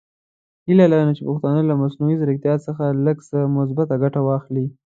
[0.67, 4.65] هیله لرم چې پښتانه له مصنوعي زیرکتیا څخه لږ څه مثبته ګټه واخلي.